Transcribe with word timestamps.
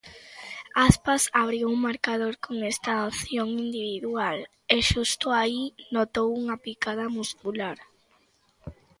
Aspas 0.87 1.21
abriu 1.43 1.67
o 1.75 1.81
marcador 1.87 2.33
con 2.45 2.55
esta 2.73 2.91
acción 3.09 3.49
individual 3.65 4.37
e, 4.75 4.77
xusto 4.89 5.25
aí, 5.41 5.61
notou 5.95 6.27
unha 6.41 6.57
picada 6.65 7.05
muscular. 7.17 7.77